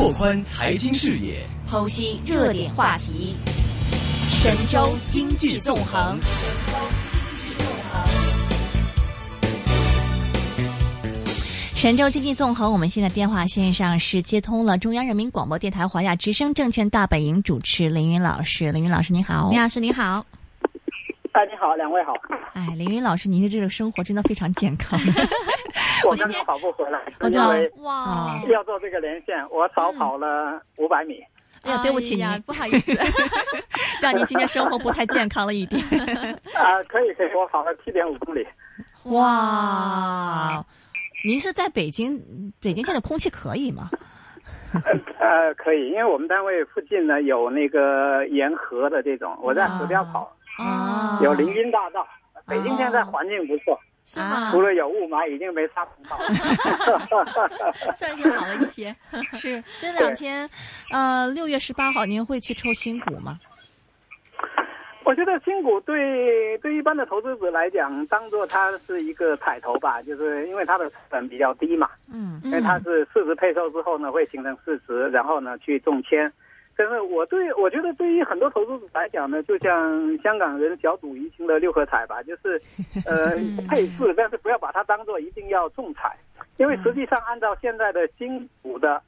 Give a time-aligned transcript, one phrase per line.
[0.00, 3.36] 拓宽财经视野，剖析热点话题。
[4.30, 6.18] 神州经济纵横。
[11.74, 18.72] 神州经济纵横，我们现在电话线上是接通了中央人民广播电台华夏之声证券大本营主持林云老师。
[18.72, 19.50] 林云老师，您好。
[19.50, 20.24] 林老师，您好。
[21.32, 22.14] 哎，你好，两位好。
[22.54, 24.98] 哎，林云老师，您的这个生活真的非常健康。
[26.08, 31.22] 我刚刚跑步回来，我因为哇，要做这个连线，我早跑了五百米。
[31.62, 32.92] 哎呀，对不起您，不好意思，
[34.00, 35.80] 让您今天生活不太健康了一点。
[36.54, 38.46] 啊，可以可以，我跑了七点五公里。
[39.04, 40.64] 哇，
[41.24, 42.18] 您是在北京？
[42.60, 43.90] 北京现在空气可以吗？
[45.18, 52.06] 呃，可以，因为我们单位附近呢有那个沿河的这种，我在河边跑，啊，有林荫大道。
[52.46, 54.50] 北京现在环境不错，是吗？
[54.50, 56.28] 除了有雾霾，已经没沙尘暴了。
[57.94, 58.94] 算是好了一些。
[59.34, 60.48] 是这两天，
[60.90, 63.38] 呃，六月十八号您会去抽新股吗？
[65.04, 76.32] 我觉得新股对对一般的投资者来讲，当做它是一个彩头吧，就是因为它的成本比较低嘛，嗯因为它是市值配售之后呢，会形成市值，然后呢去中签。
[76.80, 82.58] 但是我对我觉得对于很多投资者来讲呢，就像香港人小赌怡情的六合彩吧，就是
[83.04, 83.32] 呃
[83.68, 86.16] 配置，但是不要把它当做一定要中彩，
[86.56, 89.02] 因为实际上按照现在的新股的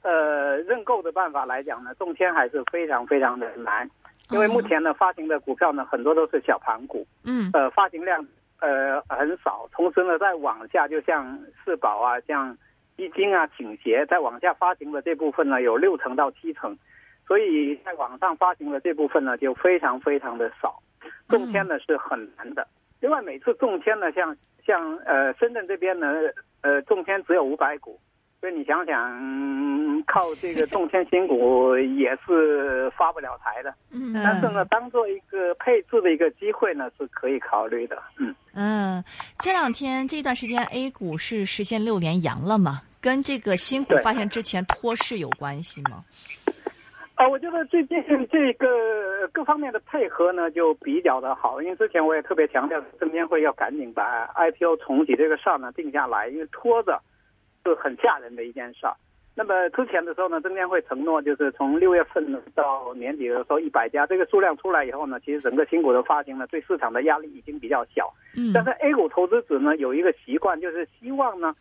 [0.00, 3.86] 呃认购的办法来讲呢，中签还是非常非常的难，
[4.30, 7.50] 因为目前呢发行的股票呢很多都是小盘股，嗯。
[7.52, 8.26] 呃发行量
[8.60, 12.56] 呃很少，同时呢再往下就像世宝啊，像
[12.96, 16.76] 基金啊、倾斜，再往下发行的这部分呢有六成到七成，
[17.28, 20.82] 所以在网上发行的这部分呢就非常非常的少，
[21.28, 22.66] 中签呢是很难的。
[23.00, 24.34] 另外每次中签呢，像
[24.66, 26.06] 像呃深圳这边呢，
[26.62, 28.00] 呃中签只有五百股，
[28.40, 33.74] 所以你想想，嗯靠这个中签新股也是发不了财的。
[33.90, 38.02] 嗯但是呢，当做一个配置的一个机会呢，是可以考虑的。
[38.16, 39.04] 嗯，嗯，
[39.38, 42.80] 这两天这段时间 A 股是实现六连阳了吗？
[43.00, 46.04] 跟这个新股发现之前脱市有关系吗？
[47.18, 51.60] 啊，我觉得最近这个各方面的配合呢，就比较的好。
[51.60, 57.02] 因为之前我也特别强调，证监会要赶紧把 IPO 重启这个事儿呢定下来，因为拖着
[57.64, 58.94] 是很吓人的一件事儿。
[59.34, 68.14] 那么之前的时候呢，证监会承诺就是从六月份到年底的时候一百家，这个数量出来以后呢，其实整个新股的发行呢对市场的压力已经比较小。
[68.36, 71.52] 嗯但是 A 股投资者呢有一个习惯，就是希望呢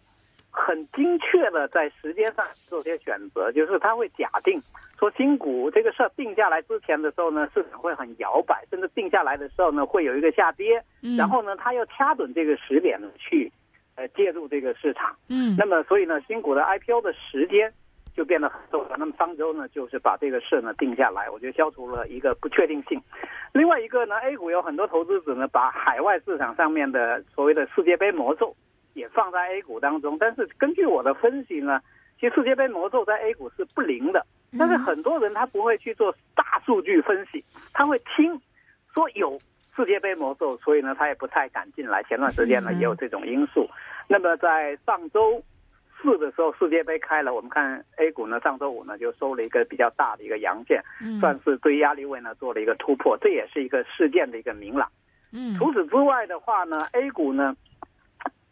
[0.52, 4.60] 很精确的在时间上做些选择，就是他会假定
[4.98, 13.52] 说新股这个事儿定下来之前的时候呢，市场会很摇摆，甚至定下来的时候呢会有一个下跌，嗯然后呢他要掐准这个时点呢去
[13.96, 15.16] 呃介入这个市场。
[15.30, 17.72] 嗯那么所以呢，新股的 IPO 的时间
[18.16, 18.98] 就变得很重要。
[18.98, 23.00] 那么上周呢，就是把这个事呢定下来，我觉得消除了一个不确定性。
[23.54, 28.56] 另外一个呢，A 股有很多投资者呢，把海外市场上面的所谓的世界杯魔咒
[28.98, 30.18] 也放在 A 股当中。
[30.20, 31.80] 但是根据我的分析呢，
[32.20, 34.26] 其实世界杯魔咒在 A 股是不灵的。
[34.58, 37.44] 但是很多人他不会去做大数据分析，
[37.74, 38.42] 他会听
[38.94, 39.38] 说有
[39.76, 42.02] 世界杯魔咒，所以呢，他也不太敢进来。
[42.04, 43.70] 前段时间呢，嗯也有这种因素。
[44.08, 45.44] 那么在上周
[46.02, 54.90] 四的时候，世界杯开了，我们看 A 股呢，上周五呢就收了一个比较大的一个阳线，嗯算是对压力位呢做了一个突破，这也是一个事件的一个明朗。
[55.34, 57.54] 嗯除此之外的话呢，A 股呢，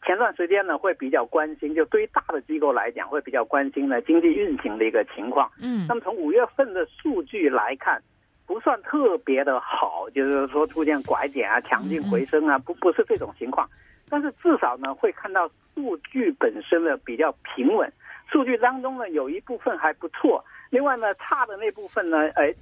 [0.05, 5.51] 前段时间呢会比较关心，就对于大的机构来讲，会比较关心呢经济运行的一个情况。
[5.59, 8.01] 嗯那么从五月份的数据来看，
[8.45, 13.67] 不算特别的好，就是说出现拐点啊、强劲回升啊，不不是这种情况。
[14.07, 17.91] 但是至少呢，会看到数据本身呢比较平稳，
[18.31, 22.53] 数据当中呢有一部分还不错，另外呢差的那部分呢，哎，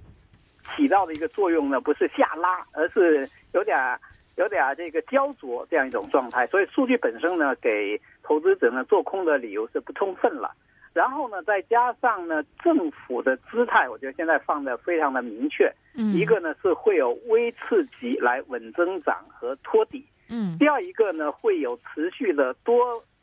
[0.73, 3.99] 起到的一个作用呢不是下拉，而是有点儿
[4.35, 10.51] 有点儿这个焦灼这样一种状态，所以数据本身呢给投资者呢做空的理由是不充分了。
[10.93, 15.71] 然后呢，再加上呢，政府的姿态，我觉得现在放的非常的明确。
[15.95, 22.75] 嗯一个呢是会有微刺激来稳增长和托底，嗯第二一个呢会有持续的多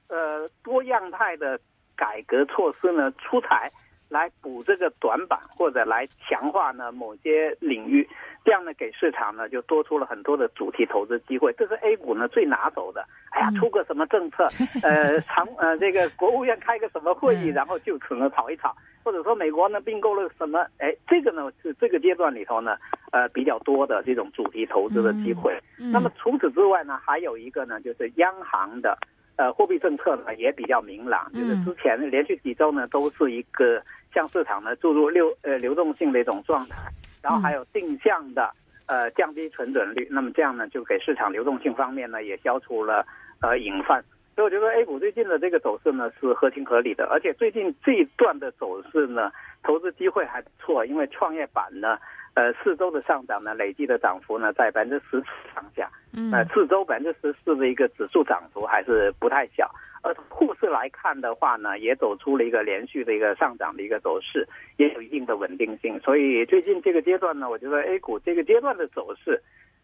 [0.09, 1.59] 呃多样态的
[1.97, 3.69] 改革措施呢出台，
[4.11, 8.07] 来补这个短板或者来强化呢某些领域，
[8.45, 13.07] 这样呢给市场呢就多出了很多的主题投资机会，这是 A 股呢最拿手的。
[13.31, 14.45] 哎呀，嗯出个什么政策，
[14.83, 18.75] 呃，长呃这个国务院开个什么会议，嗯然后就此呢炒一炒，
[19.05, 22.77] 或者说美国呢并购了什么，哎，这个呢是这个阶段里头呢，
[23.13, 25.57] 呃比较多的这种主题投资的机会。
[25.79, 28.99] 嗯那么除此之外呢，还有一个呢就是央行的。
[29.41, 33.83] 呃，货币政策呢也比较明朗，就是嗯之前连续几周呢都是一个
[34.13, 36.77] 向市场呢注入流呃流动性的一种状态，
[37.23, 38.51] 然后还有定向的
[38.85, 43.07] 呃降低存准率，那么这样呢就给市场流动性方面呢也消除了
[43.41, 44.05] 呃隐患。
[44.37, 49.33] 所以我觉得 A 股最近的这个走势呢是合情合理的，而且最近这一段的走势呢，
[49.63, 51.99] 投资机会还不错，因为创业板呢，
[52.35, 55.23] 呃，四周的上涨呢，累计的涨幅呢在百分之十
[55.55, 59.71] 上下，那，四周百分之十四的一个指数涨幅还是不太小。
[60.03, 66.01] 而从沪市来看的话呢，也走出了一个连续的一个上涨的一个走势，也有一定的稳定性。
[66.01, 69.43] 所以最近这个阶段呢，我觉得 A 股这个阶段的走势。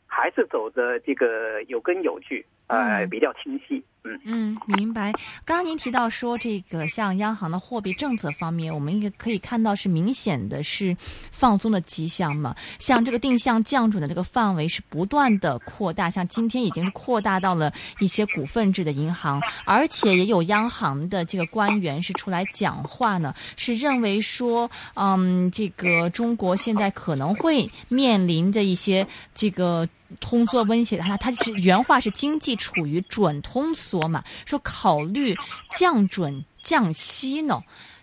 [0.09, 3.83] 还是走的这个有根有据，呃，比较清晰。
[4.25, 5.13] 嗯，明白。
[5.45, 10.97] 刚刚您提到说，这个像央行的货币政策方面，我们应该可以看到是明显的是
[11.31, 12.55] 放松的迹象嘛？
[12.79, 29.89] 像这个定向降准的这个范围是不断的扩大，像今天已经是扩大到了一些股份制的银行，而且也有央行的这个官员是出来讲话呢，是认为说，嗯，这个中国现在可能会面临着一些这个。
[30.21, 34.23] 通缩威胁，他他是原话是经济处于准通缩嘛？
[34.45, 35.35] 说考虑
[35.71, 37.61] 降准降息呢？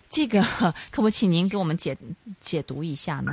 [0.08, 0.42] 这个
[0.92, 1.96] 可不，请您给我们解
[2.40, 3.32] 解读一下呢？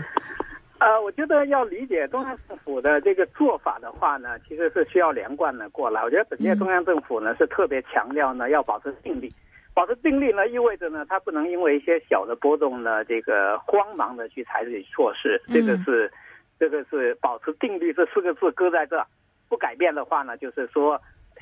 [0.80, 6.04] 呃，我觉得要理解中央政府的这个做法的话呢，其实是需要连贯的过来。
[6.04, 9.32] 我觉得本届中央政府呢是特别强调呢要保持定力，
[9.76, 16.12] 保持定力呢意味着呢它不能因为一些小的波动呢这个慌忙的去采取措施，这个是。
[16.62, 19.04] 这个是保持定律这四个字搁在这，
[19.50, 21.02] 不改变的话呢，就是说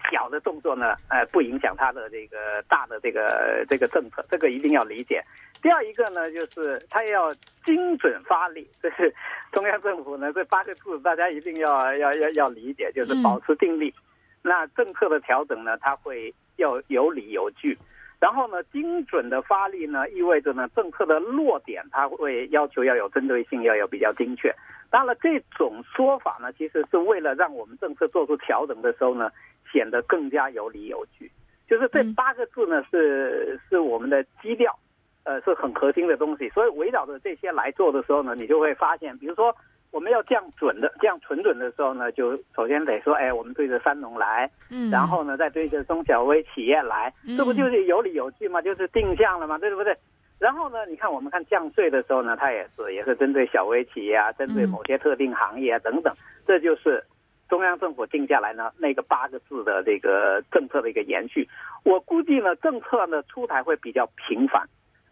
[0.10, 5.22] 小的动作呢，呃，不影响它的这个大的这个这个政策，这个一定要理解。
[5.62, 7.34] 第二一个呢，就是它要
[7.66, 9.14] 精准发力，这是
[9.52, 13.94] 中央政府呢这八个字，大家一定要要要要理解，就是保持定力。
[14.42, 17.78] 那政策的调整呢，它会要有理有据。
[18.20, 24.54] 然后呢，精准的发力呢，意味着呢，政策的落点它会要求要有针对性，要有比较精确。
[24.90, 29.32] 当然了，这种说法呢，其实是为了让我们政策做出调整的时候呢，
[29.72, 31.32] 显得更加有理有据。
[31.68, 34.78] 就是这八个字呢，是是我们的基调，
[35.24, 36.50] 呃，是很核心的东西。
[36.50, 39.56] 所以围绕着这些来做的时候呢，你就会发现，比如说。
[39.92, 48.62] 我们要降准的、降存准的时候呢，就首先得说，哎，我们对着三农来，嗯，然后呢，再对着中小微企业来，这不就是有理有据吗？
[48.62, 49.58] 就是定向了嘛？
[49.58, 49.98] 对不对？
[50.38, 56.14] 然后呢，你看我们看降税的时候呢，它也是也是针对小微企业啊，针对某些特定行业啊等等，
[56.46, 57.04] 这就是
[57.50, 61.50] 中央政府定下来呢那个八个字的这个政策的一个延续。
[61.84, 64.64] 我估计呢，政策呢出台会比较频繁，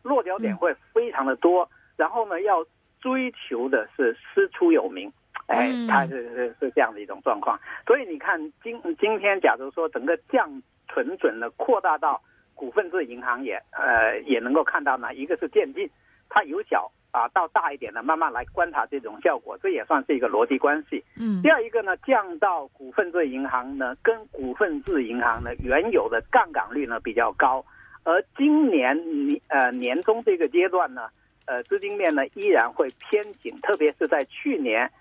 [0.03, 2.63] 落脚点会非常的多，然后呢要。
[3.07, 5.09] 追求的是师出有名，
[5.45, 7.57] 哎，它是是是这样的一种状况。
[7.85, 12.21] 所以你看，今今天假如说整个降存准呢扩大到
[12.53, 15.89] 股份制银行也呃也能够看到呢，一个是渐进，
[16.27, 21.01] 它由小啊到大一点呢，慢慢来观察这种效果，这也算是一个逻辑关系。
[21.17, 21.41] 嗯。
[21.41, 27.63] 第二一个呢，降到股份制银行呢，跟股份制银行呢原有的杠杆率呢比较高，
[28.03, 31.07] 而今年年呃年终这个阶段呢。
[31.47, 34.91] 呃，资金面呢依然会偏紧，特别是在去年，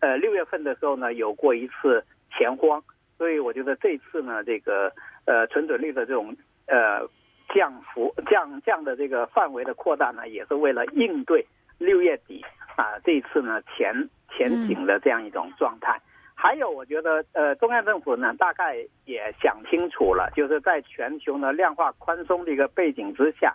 [0.00, 2.80] 呃六月份的时候呢，有过一次钱荒，
[3.18, 4.92] 所以我觉得这次呢，这个
[5.24, 6.36] 呃存准率的这种
[6.66, 7.04] 呃
[7.52, 11.44] 降幅降降的这个范围的扩大呢，也是为了应对
[11.78, 12.44] 六月底
[12.76, 16.00] 啊这次呢钱钱紧的这样一种状态。
[16.36, 23.52] 还有，我觉得呃中央政府呢大概也想清楚了，就是在全球呢量化宽松的一个背景之下。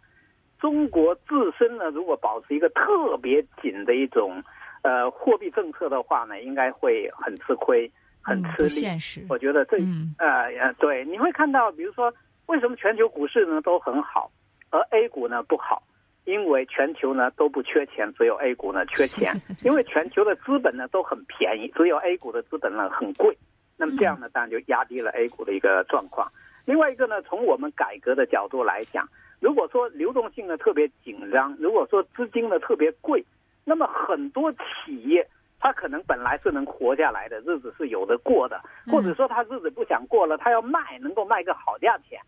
[0.61, 4.41] 中国自身呢，如果保持一个特别紧的一种
[4.83, 7.91] 呃货币政策的话呢，应该会很吃亏，
[8.21, 8.69] 很吃力。
[8.69, 9.77] 现实，我觉得这
[10.19, 12.13] 呃呃，对，你会看到，比如说
[12.45, 14.31] 为什么全球股市呢都很好，
[14.69, 15.81] 而 A 股呢不好？
[16.25, 19.33] 因为全球呢都不缺钱，只有 A 股呢缺钱。
[19.65, 23.35] 因为全球的资本呢都很便宜，只有 A 股的资本呢很贵。
[23.77, 26.31] 那么这样呢，当然就压低了 A 股的一个状况。
[26.65, 29.09] 另外一个呢，从我们改革的角度来讲。
[29.41, 33.25] 如果说流动性呢特别紧张，如果说资金呢特别贵，
[33.65, 35.27] 那么很多企业
[35.59, 42.19] 它可能本来是能活下来的日子是有的过的，或者说他日子不想过了，他要卖能够卖个好价钱，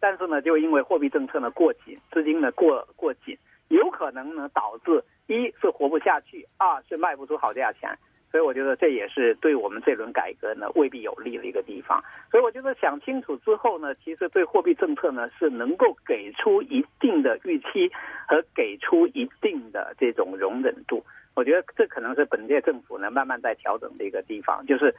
[0.00, 3.38] 但是呢就因为货币政策呢过紧，资金呢过过紧，
[3.68, 7.96] 有可能呢导致一是活不下去，二是卖不出好价钱。
[8.30, 12.02] 所以我觉得这也是对我们这轮改革呢未必有利的一个地方。
[12.30, 17.90] 所以我觉得想清楚之后呢，其实对货币政策呢是能够给出一定的预期
[18.26, 21.02] 和给出一定的这种容忍度。
[21.34, 24.64] 我觉得这可能是本届政府呢慢慢在调整的一个地方。
[24.66, 24.94] 就是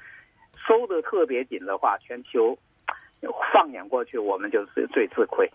[0.56, 2.58] 收的特别紧的话，全球
[3.54, 5.50] 放眼过去，我们就是最吃亏。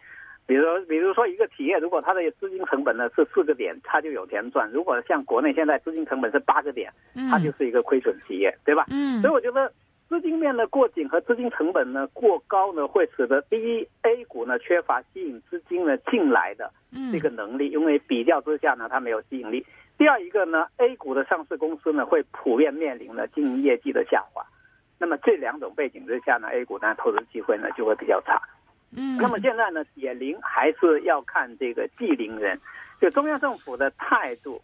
[0.46, 6.92] 比如说，比如说一个企业，如果它的资金成本呢是四个点，它就有钱赚；如果像国内现在资金成本是八个点，
[7.30, 8.84] 它就是一个亏损企业，对吧？
[8.90, 9.72] 嗯，所以我觉得
[10.08, 16.70] 资金面的过紧和资金成本呢过高呢，会使得第一 A 股呢缺乏吸引资金呢进来的
[17.10, 19.64] 这个能力，因为比较之下呢它没有吸引力。
[19.96, 24.44] 第二一个呢，A 股的上市公司呢会普遍面临呢经营业绩的下滑。
[24.98, 28.40] 那么这两种背景之下呢，A 股呢投资机会呢就会比较差。
[28.96, 32.58] 嗯，那么现在呢，解铃还是要看这个系铃人，
[33.00, 34.60] 就中央政府的态度，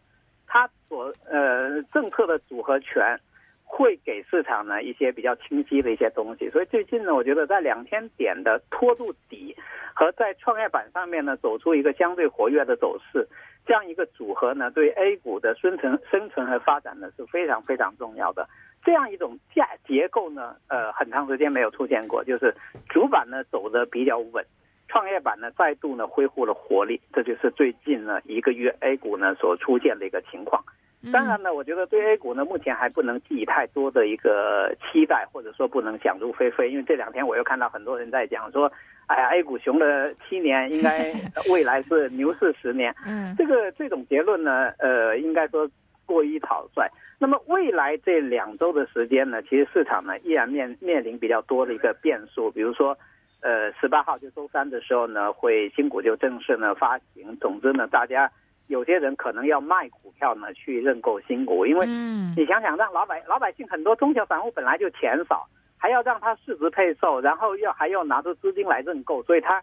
[0.47, 3.19] 它所呃政策的组合拳，
[3.65, 6.49] 会给市场呢一些比较清晰的一些东西。
[6.51, 9.57] 所以最近呢，我觉得在两千点的拖住底，
[9.95, 13.27] 和在创业板上面呢走出一个相对活跃的走势，
[13.67, 18.49] 这样一个组合呢，对 A 股的生存、生存和发展呢是非常非常重要的。
[18.85, 22.55] 这样一种架结构呢，呃，很长时间没有出现过，就是
[22.89, 24.45] 主板呢走的比较稳，
[24.89, 30.63] 创业板呢再度呢恢复了活力，这就是最近呢一个月 A 股呢所出现的一个情况。
[31.11, 38.71] 当然呢，我觉得对 A 股呢目前还不能寄予太多的一个期待，或者说不能想入非非，因为这两天我又看到很多人在讲说，
[39.07, 41.11] 哎呀，A 股熊了七年，应该
[41.51, 42.95] 未来是牛市十年。
[43.07, 45.67] 嗯，这个这种结论呢，呃，应该说
[46.11, 46.88] 过于草率。
[47.21, 52.97] 那么未来这两周的时间呢，其实市场呢依然面面临比较多的一个变数，比如说，
[53.43, 57.37] 呃，十八号就周三的时候呢，会新股就正式呢发行。
[57.38, 58.29] 总之呢，大家
[58.69, 61.87] 有些人可能要卖股票呢去认购新股，因为
[62.35, 69.62] 你想想，让老百老百姓很多中小散户本来就钱少，还要让他市值配售，然后要还要拿出资金来认购，所以他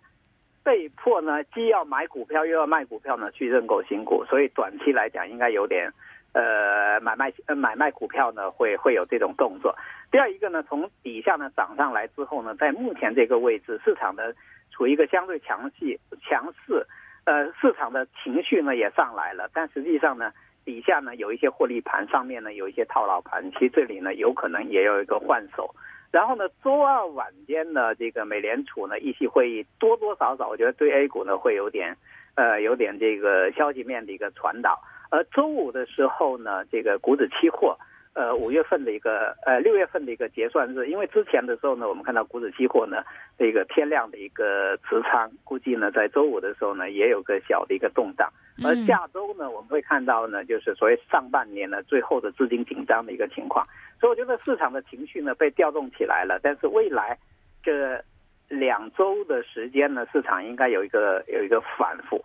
[0.64, 5.92] 被迫呢既要买股票又要卖股票呢去认购新股，所以短期来讲应该有点。
[6.38, 9.76] 呃，买卖呃买卖股票呢，会会有这种动作。
[10.12, 14.36] 第二一个呢，从底下呢涨上来之后呢，在目前这个位置，市场的
[14.70, 16.86] 处于一个相对强势强势，
[17.26, 20.32] 呃，市场的情绪呢也上来了，但实际上呢，
[20.64, 25.74] 底下呢有一些获利盘，上面呢有一些套牢盘，其实这里呢有可能也有一个换手。
[26.12, 31.96] 然后呢，周二晚间呢，这个美联储呢议息会议多多少少，我觉得对 A 股呢会有点
[32.36, 34.82] 呃有点这个消息面的一个传导。
[35.10, 37.78] 而周五的时候呢，这个股指期货，
[38.18, 43.04] 呃，五月份的一个呃六月份的一个结算日，因为之前的时候呢，我们看到股指期货呢
[43.38, 48.28] 这个天量的一个持仓，估计呢在周五的时候呢也有个小的一个动荡。
[48.66, 53.64] 而下周呢，我们会看到呢，就是所谓上半年呢最后的资金紧张的一个情况。
[54.02, 57.16] 所以我觉得市场的情绪呢被调动起来了，但是未来
[57.62, 58.04] 这
[58.50, 62.20] 两周的时间呢，市场应该有一个有一个反复。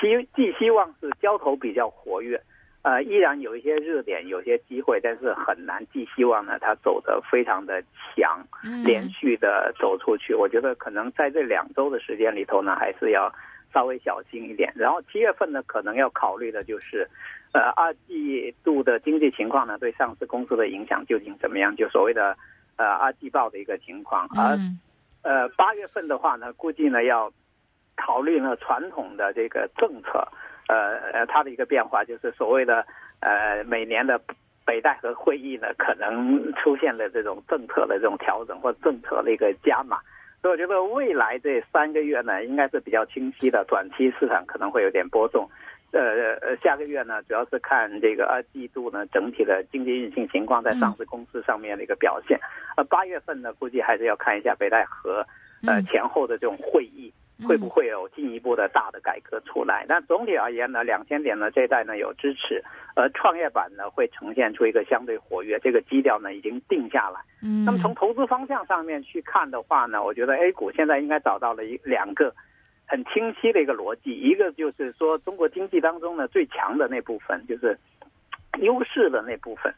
[0.00, 2.38] 希寄希望是交投比较活跃，
[2.86, 7.82] 呃，依然有一些热点，有些机会，但是很难寄希望呢，它走得非常的
[8.14, 8.46] 强，
[8.84, 10.32] 连续的走出去。
[10.32, 13.28] 我觉得可能在这两周的时间里头呢，还是要
[13.74, 14.72] 稍微小心一点。
[14.76, 17.08] 然后七月份呢，可能要考虑的就是，
[17.52, 21.74] 呃，二季度的经济情况呢，对上市公司的影响究竟怎么样？
[21.74, 22.36] 就所谓的
[22.76, 24.28] 呃二季报的一个情况。
[24.36, 24.56] 而
[25.22, 27.32] 呃八月份的话呢，估计呢要。
[27.98, 30.28] 考虑呢传统的这个政策，
[30.68, 32.84] 呃呃，它的一个变化就是所谓的
[33.20, 34.20] 呃每年的
[34.64, 39.98] 北戴河会议呢，可能出现的这种政策的这种调整或政策的一个加码，
[40.42, 45.48] 所以我觉得未来这三个月呢，应该是比较清晰的，短期市场可能会有点波动，
[45.92, 52.36] 呃呃，下个月呢，主要是看这个二季度呢整体的经济运行情况在上市公司上面的一个表现，
[52.76, 55.24] 呃，八月份呢，估计还是要看一下北戴河
[55.64, 57.12] 呃前后的这种会议。
[57.44, 59.84] 会不会有进一步的大的改革出来？
[59.86, 62.64] 但总体而言呢，两千点呢这一代呢有支持，
[62.94, 67.20] 而创业板呢会呈现出一个相对活跃，这个基调呢已经定下来。
[67.42, 72.34] 嗯，那么从投资方向上面去看的话呢，我觉得 A 股现在应该找到了一两个
[72.86, 77.78] 很清晰的一个逻辑，一个就是说中国经济当中呢最强的那部分，就是
[78.60, 79.74] 优势的那部分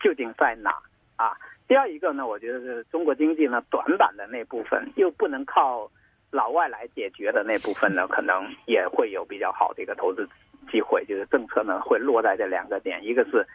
[0.00, 0.70] 究竟在哪
[1.16, 1.36] 啊？
[1.68, 5.90] 第二一个呢，我觉得是中国经济呢短板的那部分又不能靠。
[6.32, 10.26] 老外来解决的那部分呢，可能也会有比较好的一个投资
[10.70, 13.46] 机会，就是政策呢会落在这两个点，一个是，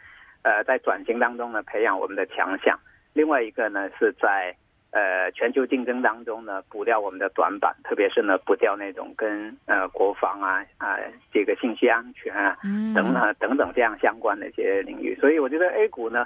[0.42, 2.78] 呃，在转型当中呢培养我们的强项，
[3.14, 4.54] 另外一个呢是在
[4.92, 10.98] 呃全球竞争当中呢补掉我们的短板，特别是呢补掉那种跟呃国防啊啊
[11.32, 12.56] 这个信息安全啊
[12.94, 16.24] 等等等等这样相关的一些领域，所以我觉得 A 股呢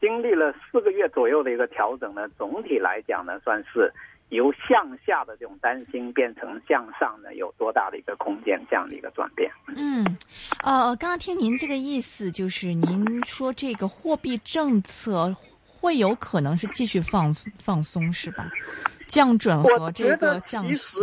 [0.00, 3.88] 经历了四个月左右的一个调整呢，总体来讲呢算是。
[4.32, 8.58] 由向下的这种担心变成向上呢，有多大的一个空间？
[8.68, 9.50] 这样的一个转变。
[9.76, 10.04] 嗯，
[10.64, 15.30] 呃，刚刚听您这个意思，就是您说这个货币政策
[15.66, 18.50] 会有可能是继续放放松，是吧？
[19.06, 21.00] 降准和这个降息。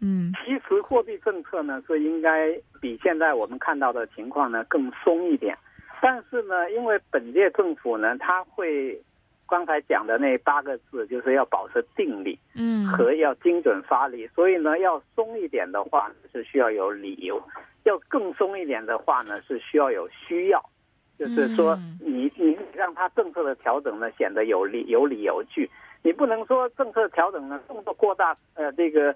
[0.00, 5.56] 嗯其实货币政策呢是应该比现在我们看到的情况呢更松一点，
[6.00, 9.00] 但是呢，因为本届政府呢，它会
[9.46, 12.86] 刚才讲的那八个字，就是要保持定力嗯。
[12.88, 17.42] 和要精准发力，所以呢，要松一点的话是需要有理由，
[17.84, 20.62] 要更松一点的话呢是需要有需要，
[21.18, 21.98] 就是说嗯。
[22.00, 25.68] 你你让他政策的调整呢显得有理有理有据，
[26.02, 29.14] 你不能说政策调整呢动作过大，呃，这个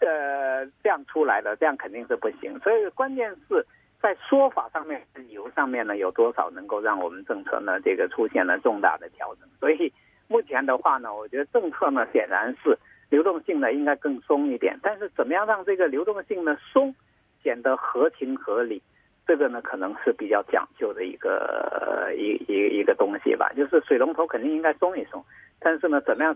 [0.00, 2.58] 呃这样出来的，这样肯定是不行。
[2.60, 3.64] 所以关键是
[4.00, 9.48] 在说法上面、理由上面呢，有多少能够让我们政策呢这个出现了重大的调整。
[9.58, 9.92] 所以
[10.28, 12.78] 目前的话呢，我觉得政策呢显然是
[13.10, 16.94] 流动性呢应该更松一点，但是怎么样让这个流动性呢松，
[17.42, 18.82] 显得合情合理？
[19.26, 25.22] 这个呢，可能是比较讲究的一个呃一一一个东西吧，就是水龙头肯定应该松一松，
[25.58, 26.34] 但是呢，怎么样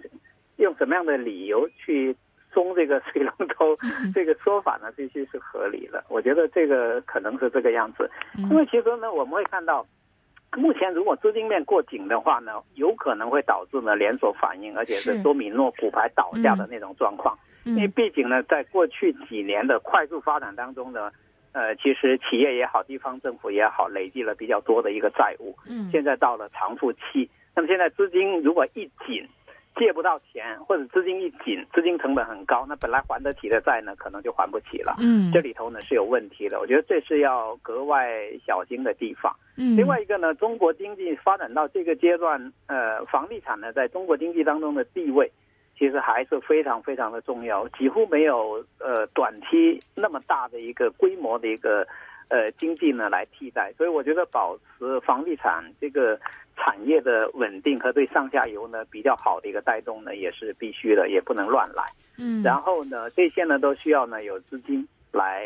[0.57, 2.15] 用什么样的理由去
[2.53, 3.77] 松这个水龙头，
[4.15, 6.05] 这个说法呢，必须是合理的。
[6.09, 9.87] 我觉得这个可能是这个样子，嗯因为其实呢，我们会看到，
[10.57, 17.37] 目前如果资金面过紧的话呢，有可能会导致呢连锁反应，而且是是多米诺骨牌倒下的那种状况。
[17.65, 21.11] 因为嗯毕竟呢，在过去几年的快速发展当中呢，
[21.53, 25.57] 呃，其实企业也好，地方政府也好，累积了比较多的一个债务。
[25.69, 29.27] 嗯现在到了偿付期，那么现在资金如果一紧，
[29.77, 34.97] 借不到钱，或者资金一紧，资金成本很高，那本来还得起的债呢，可能就还不起了。
[34.99, 38.09] 嗯这里头呢是有问题的，我觉得这是要格外
[38.47, 39.35] 小心的地方。
[39.57, 45.31] 嗯另外一个呢，中国经济发展到这个阶段，呃，房地产呢在中国经济当中的地位，
[45.79, 51.87] 其实还是非常非常的重要，几乎没有呃短期那么大的一个规模的一个
[52.29, 56.19] 呃经济呢来替代，所以我觉得保持房地产这个
[56.57, 61.85] 产业的稳定和对上下游呢比较好的一个带动呢，也是必须的，也不能乱来。
[62.19, 65.45] 嗯然后呢，这些呢都需要呢有资金来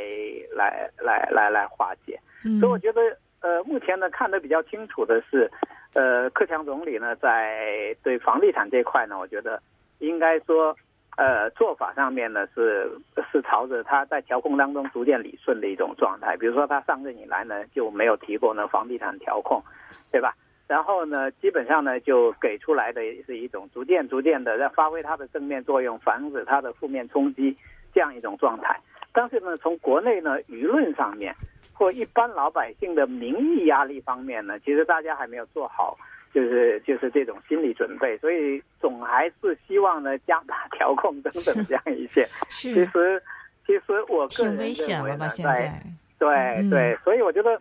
[0.54, 2.18] 来来来来化解。
[2.44, 3.00] 嗯所以我觉得，
[3.40, 5.50] 呃，目前呢看得比较清楚的是，
[5.94, 9.62] 呃，克强总理呢在对房地产这块呢，我觉得
[9.98, 10.76] 应该说，
[11.16, 12.90] 呃，做法上面呢是
[13.32, 16.36] 是朝着他在调控当中逐渐理顺的一种状态。
[16.36, 19.62] 比如说他上任以来呢就没有提过呢房地产调控，
[20.10, 20.34] 对吧？
[20.68, 27.56] 然后呢，基本上呢就给出来的是一种逐渐逐渐的在发挥它的正面作用，防止它的负面冲击
[27.94, 28.78] 这样一种状态。
[29.12, 31.34] 但是呢，从国内呢舆论上面
[31.72, 35.96] 或一般老百姓的民意压力方面呢，其实大家还没有做好，
[36.34, 42.26] 就是就是这种心理准备，所以总还是希望呢加大调控等等这样一些。
[42.50, 43.22] 其实，
[43.66, 45.28] 其实我个人认为呢，了吧？
[45.28, 45.82] 现在在
[46.18, 46.28] 对
[46.60, 47.60] 嗯对，所以我觉得，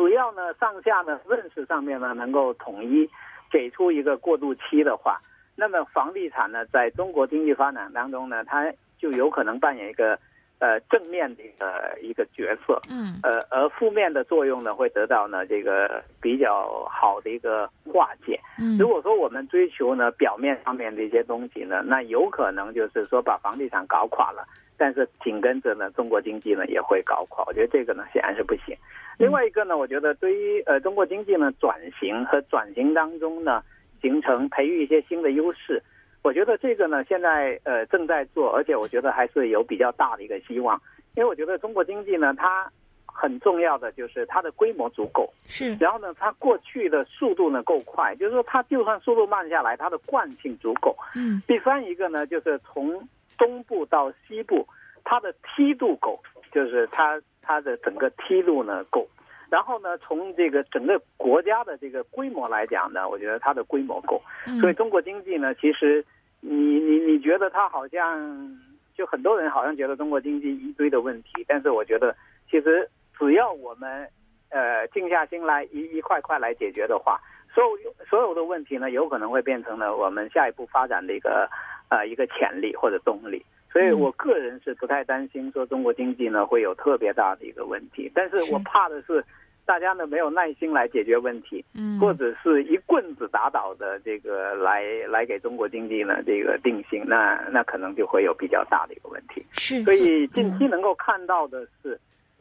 [0.00, 3.06] 只要呢上下呢认识上面呢能够统一，
[3.50, 5.18] 给出一个过渡期的话，
[5.54, 10.18] 那么房地产呢在中国经济发展当中呢，它就有可能扮演一个
[10.58, 12.80] 呃正面的一个一个角色。
[12.88, 18.40] 嗯呃，而负面的作用呢，会得到呢这个比较好的一个化解。
[18.58, 24.48] 嗯如果说我们追求呢表面上面的一些东西呢，那有可能就是说把房地产搞垮了，
[24.80, 27.44] 但是紧跟着呢中国经济呢也会搞垮。
[27.46, 28.74] 我觉得这个呢显然是不行。
[29.18, 33.62] 另外一个呢，我觉得对于呃中国经济呢转型和转型当中呢
[34.00, 35.82] 形成培育一些新的优势，
[36.22, 40.80] 我觉得这个呢现在呃正在做，而且我觉得还是有比较大的一个希望，
[41.14, 42.72] 因为我觉得中国经济呢它
[43.04, 50.96] 很重要的就是它的规模足够，是然后呢，它过去的速度呢够快，就是说它就算速度慢下来，它的惯性足够。
[51.14, 53.06] 嗯第三一个呢，就是从
[53.40, 54.68] 东部到西部，
[55.02, 56.20] 它的梯度够，
[56.52, 59.08] 就是它它的整个梯度呢够。
[59.48, 64.22] 然后呢，从这个整个国家的这个规模来讲呢，我觉得它的规模够。
[64.46, 66.04] 嗯所以中国经济呢，其实
[66.40, 68.56] 你你你觉得它好像
[68.94, 72.14] 就很多人好像觉得中国经济一堆的问题，但是我觉得
[72.50, 74.06] 其实只要我们
[74.50, 77.18] 呃静下心来一一块块来解决的话，
[77.52, 81.50] 所有所有的问题呢，有可能会变成了我们下一步发展的一个
[81.90, 83.44] 呃一个潜力或者动力。
[83.72, 89.24] 所以我个人是不太担心说中国经济呢会有特别大的一个问题，但是我怕的是
[89.64, 99.46] 大家呢没有耐心来解决问题，嗯或者是一棍子打倒的这个来来给中国经济呢这个定性，那那可能就会有比较大的一个问题。
[99.52, 101.96] 是所以近期嗯能够看到的是，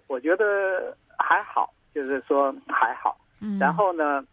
[0.08, 3.16] 我觉得还好，就是说还好。
[3.40, 4.26] 嗯然后呢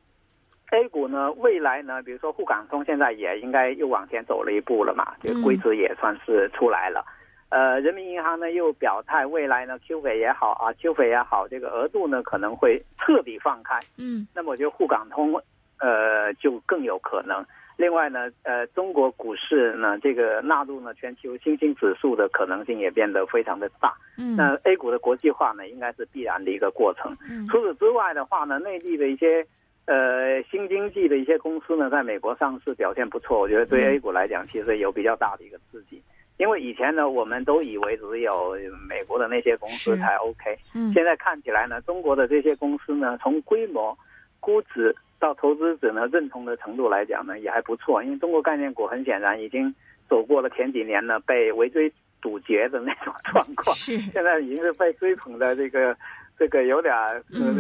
[0.71, 7.05] ，A 股呢未来呢，比如说沪港通现在也应该又往前走了一步了嘛，这个规则也算是出来了。
[7.49, 13.79] 呃，人民银行呢又表态，未来呢 Q 费也好啊，Q 费也好，这个额度呢可能会彻底放开。
[13.97, 15.41] 嗯那么我觉得沪港通，
[15.79, 17.45] 呃，就更有可能。
[17.77, 23.95] 另外呢，呃，中国股市呢，这个纳入呢全球新兴指数的可能性也变得非常的大。
[24.19, 27.15] 嗯，那 A 股的国际化呢，应该是必然的一个过程。
[27.31, 29.47] 嗯除此之外的话呢，内地的一些
[29.87, 36.03] 呃新经济的一些公司呢，在美国上市表现不错，我觉得对嗯 A 股来讲，其实有比较大的一个刺激。
[36.38, 38.55] 因为以前呢，我们都以为只有
[38.87, 43.96] 美国的那些公司才 OK，嗯现在看起来呢，中国的这些公司呢，从规模、
[44.38, 48.03] 估值到投资者呢认同的程度来讲呢，也还不错。
[48.05, 49.75] 因为中国概念股很显然已经
[50.11, 55.96] 走过了前几年呢被围追堵截的那种状况，是现在已经是被追捧的这个
[56.38, 56.94] 这个有点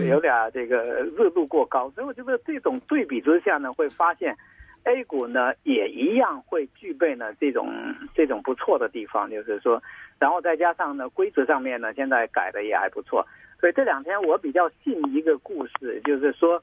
[0.08, 4.36] 有点儿这个热度过高，所以我觉得这种对比之下呢，会发现
[4.84, 7.72] A 股呢也一样会具备呢这种
[8.14, 9.82] 这种不错的地方，就是说，
[10.18, 13.26] 然后再加上呢规则上面呢现在改的也还不错，
[13.60, 16.62] 所以这两天我比较信一个故事，就是说。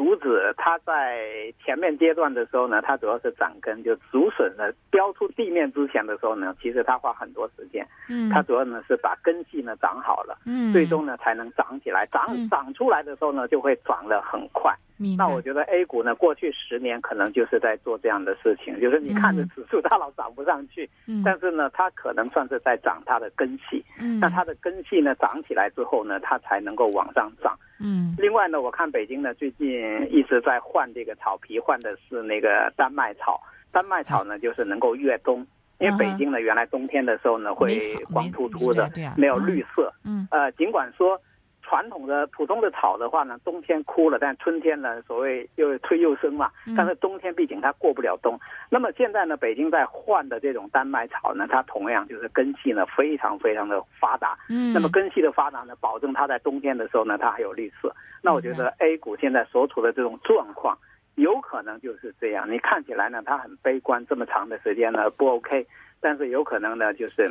[0.00, 8.30] 竹子它在前面阶段的时候呢，它主要是长根，就竹笋呢标出地面之前的时候呢，其实它花很多时间，嗯。
[8.30, 10.72] 它主要呢是把根系呢长好了，嗯。
[10.72, 12.48] 最终呢才能长起来，长嗯。
[12.48, 14.74] 长出来的时候呢就会长得很快。
[15.16, 23.84] 那我觉得 A 股呢，过去十年可能就是在做这样的事情，就是你看着指数它老涨不上去，嗯但是呢，它可能算是在涨它的根系。
[23.98, 27.58] 嗯那它的根系呢长起来之后呢，它才能够往上涨。
[27.78, 29.66] 嗯另外呢，我看北京呢最近
[30.10, 33.40] 一直在换这个草皮，换的是那个丹麦草。
[33.72, 35.46] 丹麦草呢就是能够越冬，
[35.78, 37.78] 因为北京呢原来冬天的时候呢会
[38.12, 39.92] 光秃秃的没有嗯绿色。
[40.04, 41.18] 嗯呃，尽管说
[41.70, 46.74] 传统的普通的草的话呢，冬天枯了，但春天呢，所谓又推又生嘛嗯。
[46.76, 48.36] 但是冬天毕竟它过不了冬。
[48.68, 54.36] 那么现在呢，北京在换的这种丹麦草呢，它同样就是根系呢非常非常的发达。
[54.48, 57.94] 嗯那么根系的发达呢，保证它在冬天的时候呢，它还有绿色。
[58.20, 60.76] 那我觉得 A 股现在所处的这种状况，
[61.14, 62.50] 有可能就是这样。
[62.50, 65.64] 你看起来呢，它很悲观，这么长的时间呢不 OK，
[66.00, 67.30] 但是有可能呢，就是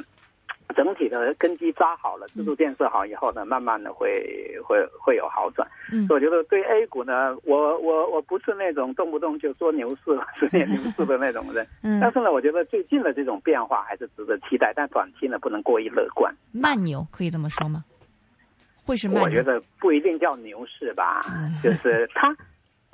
[0.76, 5.68] 整体的根基扎好了，制度建设好以后呢，慢慢的会会会有好转。
[5.92, 16.34] 嗯所以我觉得对 A 股呢，我我我不是那种动不动就说牛市、 十年牛市的那种人，嗯但是呢，我觉得最近的这种变化还是值得期待，但短期呢不能过于乐观。
[16.52, 17.84] 慢牛可以这么说吗？
[18.86, 19.24] 会是慢牛？
[19.24, 22.34] 我觉得不一定叫牛市吧，嗯就是它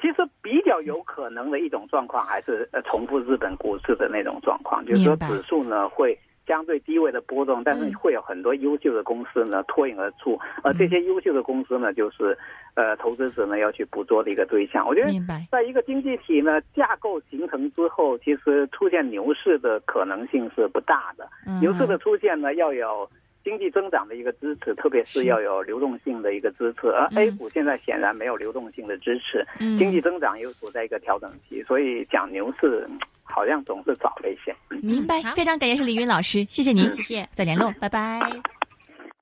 [0.02, 6.18] 其实比较有可能的一种状况，还是呃重复日本股市的那种状况，就是说指数呢会。
[6.48, 12.38] 相对低位的波动，但是嗯会有很多优秀的公司呢脱颖而出，而这些优秀的公司呢，就是
[12.76, 14.86] 呃投资者呢要去捕捉的一个对象。
[14.88, 15.10] 我觉得。
[15.52, 21.28] 在一个经济体呢架构形成之后，其实出现牛市的可能性是不大的。
[21.48, 23.10] 嗯牛市的出现呢，要有
[23.46, 26.88] 经济增长的一个支持，特别是是要有流动性的一个支持。
[26.88, 34.54] 而嗯 A 股现在显然没有流动性的支持，嗯经济增长又处在一个调整期，所以讲牛市嗯好像总是早了一些。
[34.82, 37.30] 明白，非常感谢是李云老师，谢谢您，谢谢。
[37.32, 38.20] 再联络，拜拜。